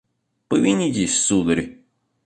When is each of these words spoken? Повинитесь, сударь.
Повинитесь, 0.47 1.21
сударь. 1.25 1.67